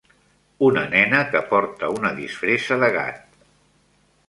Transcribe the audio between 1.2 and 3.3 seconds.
que porta una disfressa de gat.